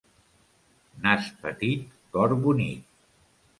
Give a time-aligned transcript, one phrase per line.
[1.03, 1.85] Nas petit,
[2.17, 2.91] cor bonic.